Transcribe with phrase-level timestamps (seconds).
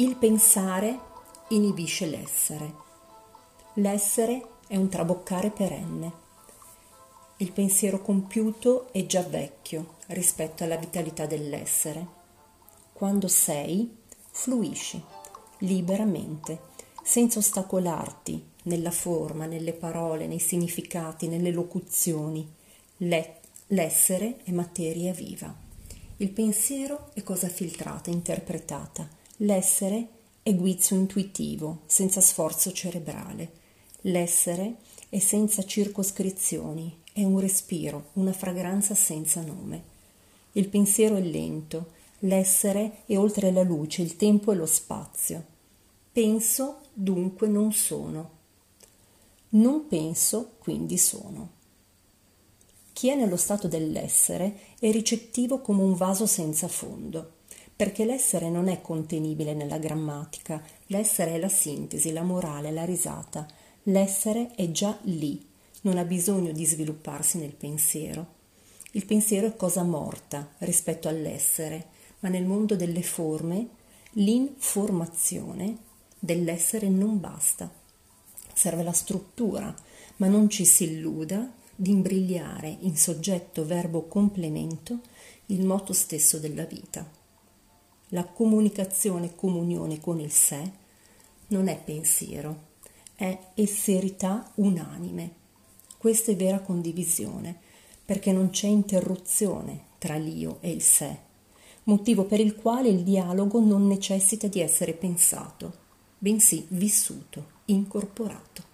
[0.00, 0.98] Il pensare
[1.48, 2.74] inibisce l'essere.
[3.74, 6.12] L'essere è un traboccare perenne.
[7.36, 12.06] Il pensiero compiuto è già vecchio rispetto alla vitalità dell'essere.
[12.94, 13.94] Quando sei,
[14.30, 15.04] fluisci
[15.58, 16.60] liberamente,
[17.02, 22.50] senza ostacolarti nella forma, nelle parole, nei significati, nelle locuzioni.
[23.66, 25.54] l'essere è materia viva.
[26.16, 30.08] Il pensiero è cosa filtrata, interpretata L'essere
[30.42, 33.52] è guizzo intuitivo, senza sforzo cerebrale.
[34.02, 34.76] L'essere
[35.08, 39.82] è senza circoscrizioni, è un respiro, una fragranza senza nome.
[40.52, 45.42] Il pensiero è lento, l'essere è oltre la luce, il tempo e lo spazio.
[46.12, 48.30] Penso, dunque non sono.
[49.50, 51.52] Non penso, quindi sono.
[52.92, 57.38] Chi è nello stato dell'essere è ricettivo come un vaso senza fondo
[57.80, 63.46] perché l'essere non è contenibile nella grammatica, l'essere è la sintesi, la morale, la risata,
[63.84, 65.42] l'essere è già lì,
[65.80, 68.34] non ha bisogno di svilupparsi nel pensiero.
[68.90, 71.86] Il pensiero è cosa morta rispetto all'essere,
[72.18, 73.68] ma nel mondo delle forme
[74.10, 75.78] l'informazione
[76.18, 77.72] dell'essere non basta.
[78.52, 79.74] Serve la struttura,
[80.16, 85.00] ma non ci si illuda di imbrigliare in soggetto verbo complemento
[85.46, 87.19] il moto stesso della vita.
[88.12, 90.70] La comunicazione e comunione con il sé
[91.48, 92.68] non è pensiero,
[93.14, 95.34] è esserità unanime.
[95.96, 97.56] Questa è vera condivisione,
[98.04, 101.18] perché non c'è interruzione tra l'io e il sé,
[101.84, 105.72] motivo per il quale il dialogo non necessita di essere pensato,
[106.18, 108.64] bensì vissuto, incorporato.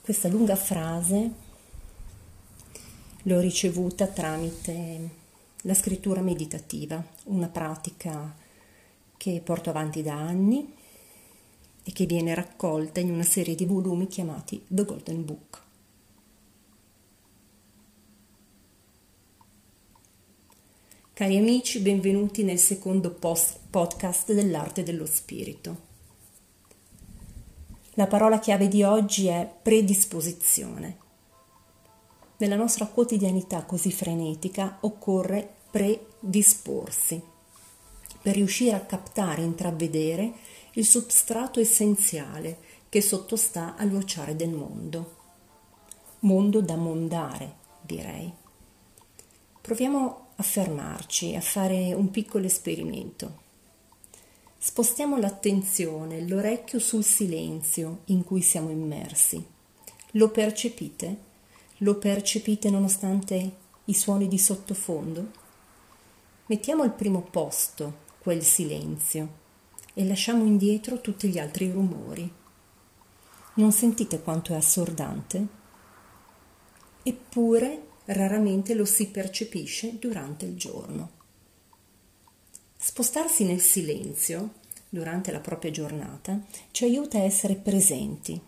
[0.00, 1.46] Questa lunga frase
[3.22, 5.10] l'ho ricevuta tramite
[5.62, 8.34] la scrittura meditativa, una pratica
[9.16, 10.72] che porto avanti da anni
[11.82, 15.62] e che viene raccolta in una serie di volumi chiamati The Golden Book.
[21.12, 25.86] Cari amici, benvenuti nel secondo post- podcast dell'arte dello spirito.
[27.94, 31.07] La parola chiave di oggi è predisposizione.
[32.40, 37.20] Nella nostra quotidianità così frenetica occorre predisporsi
[38.22, 40.32] per riuscire a captare e intravedere
[40.74, 45.16] il substrato essenziale che sottostà al vociare del mondo.
[46.20, 48.32] Mondo da mondare, direi.
[49.60, 53.46] Proviamo a fermarci, a fare un piccolo esperimento.
[54.56, 59.44] Spostiamo l'attenzione, l'orecchio sul silenzio in cui siamo immersi.
[60.12, 61.26] Lo percepite?
[61.82, 63.52] Lo percepite nonostante
[63.84, 65.30] i suoni di sottofondo?
[66.46, 69.46] Mettiamo al primo posto quel silenzio
[69.94, 72.28] e lasciamo indietro tutti gli altri rumori.
[73.54, 75.46] Non sentite quanto è assordante?
[77.04, 81.10] Eppure raramente lo si percepisce durante il giorno.
[82.76, 84.54] Spostarsi nel silenzio
[84.88, 86.40] durante la propria giornata
[86.72, 88.40] ci aiuta a essere presenti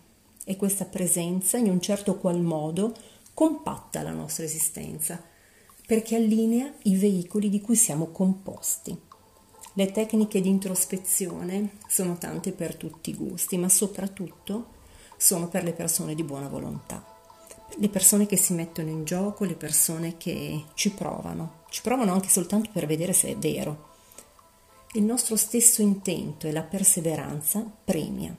[0.43, 2.93] e questa presenza in un certo qual modo
[3.41, 5.19] compatta la nostra esistenza,
[5.87, 8.95] perché allinea i veicoli di cui siamo composti.
[9.73, 14.73] Le tecniche di introspezione sono tante per tutti i gusti, ma soprattutto
[15.17, 17.03] sono per le persone di buona volontà.
[17.77, 22.29] Le persone che si mettono in gioco, le persone che ci provano, ci provano anche
[22.29, 23.89] soltanto per vedere se è vero.
[24.91, 28.37] Il nostro stesso intento e la perseveranza premia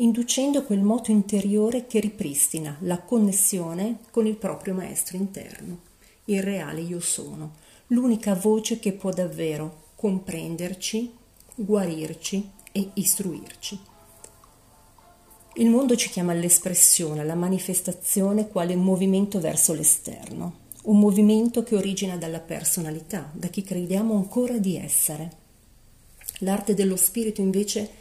[0.00, 5.78] inducendo quel moto interiore che ripristina la connessione con il proprio maestro interno,
[6.26, 7.52] il reale io sono,
[7.88, 11.12] l'unica voce che può davvero comprenderci,
[11.54, 13.78] guarirci e istruirci.
[15.54, 22.16] Il mondo ci chiama all'espressione, alla manifestazione quale movimento verso l'esterno, un movimento che origina
[22.16, 25.38] dalla personalità, da chi crediamo ancora di essere.
[26.38, 27.99] L'arte dello spirito invece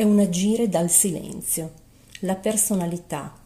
[0.00, 1.72] è un agire dal silenzio.
[2.20, 3.38] La personalità,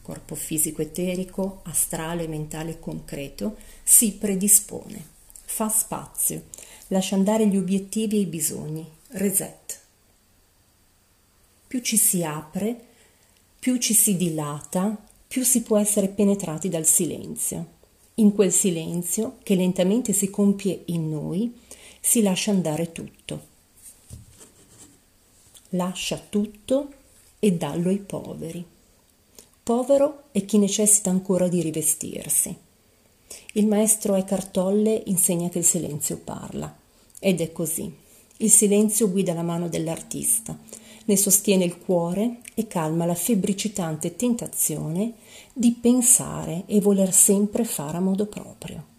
[0.00, 5.04] corpo fisico eterico, astrale, mentale, concreto, si predispone,
[5.44, 6.44] fa spazio,
[6.86, 9.80] lascia andare gli obiettivi e i bisogni, reset.
[11.66, 12.80] Più ci si apre,
[13.58, 14.96] più ci si dilata,
[15.26, 17.66] più si può essere penetrati dal silenzio.
[18.16, 21.52] In quel silenzio, che lentamente si compie in noi,
[21.98, 23.50] si lascia andare tutto
[25.72, 26.88] lascia tutto
[27.38, 28.64] e dallo ai poveri.
[29.62, 32.56] Povero è chi necessita ancora di rivestirsi.
[33.52, 36.74] Il maestro Eckhart Tolle insegna che il silenzio parla.
[37.18, 37.92] Ed è così.
[38.38, 40.58] Il silenzio guida la mano dell'artista,
[41.04, 45.14] ne sostiene il cuore e calma la febbricitante tentazione
[45.52, 48.91] di pensare e voler sempre fare a modo proprio.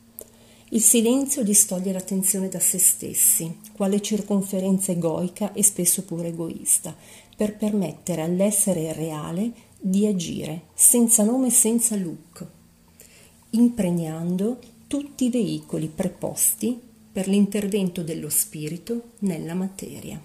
[0.73, 6.95] Il silenzio distoglie l'attenzione da se stessi, quale circonferenza egoica e spesso pure egoista,
[7.37, 12.47] per permettere all'essere reale di agire senza nome e senza look,
[13.51, 16.81] impregnando tutti i veicoli preposti
[17.11, 20.19] per l'intervento dello spirito nella materia.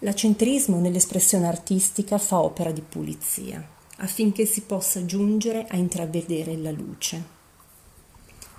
[0.00, 7.34] L'acentrismo nell'espressione artistica fa opera di pulizia, affinché si possa giungere a intravedere la luce.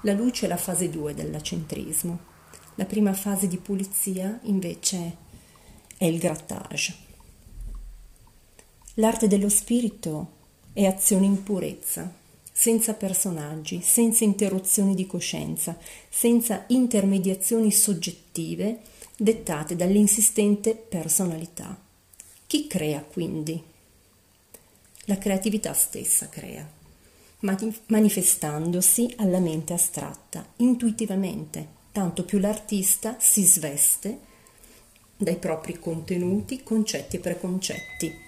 [0.01, 2.19] La luce è la fase 2 dell'acentrismo.
[2.75, 5.17] La prima fase di pulizia invece
[5.97, 6.95] è il grattage.
[8.95, 10.31] L'arte dello spirito
[10.73, 12.11] è azione in purezza,
[12.51, 15.77] senza personaggi, senza interruzioni di coscienza,
[16.09, 18.81] senza intermediazioni soggettive
[19.15, 21.79] dettate dall'insistente personalità.
[22.45, 23.61] Chi crea quindi?
[25.09, 26.65] La creatività stessa crea,
[27.87, 34.19] manifestandosi alla mente astratta, intuitivamente, tanto più l'artista si sveste
[35.17, 38.25] dai propri contenuti, concetti e preconcetti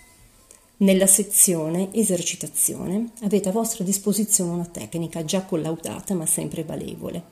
[0.81, 7.23] nella sezione esercitazione avete a vostra disposizione una tecnica già collaudata ma sempre valevole.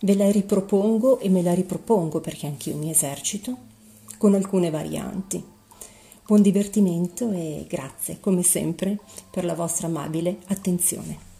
[0.00, 3.56] Ve la ripropongo e me la ripropongo perché anch'io mi esercito
[4.18, 5.42] con alcune varianti.
[6.26, 8.98] Buon divertimento e grazie come sempre
[9.30, 11.33] per la vostra amabile attenzione.